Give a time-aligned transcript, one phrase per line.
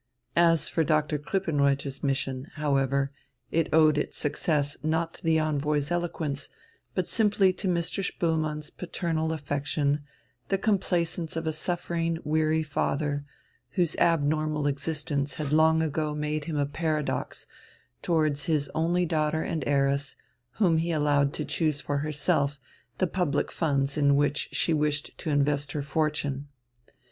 [0.35, 1.19] As for Dr.
[1.19, 3.11] Krippenreuther's mission, however,
[3.51, 6.49] it owed its success not to the envoy's eloquence,
[6.95, 8.03] but simply to Mr.
[8.03, 10.01] Spoelmann's paternal affection,
[10.49, 13.25] the complaisance of a suffering, weary father,
[13.73, 17.45] whose abnormal existence had long ago made him a paradox,
[18.01, 20.15] towards his only daughter and heiress,
[20.53, 22.59] whom he allowed to choose for herself
[22.97, 26.47] the public funds in which she wished to invest her fortune.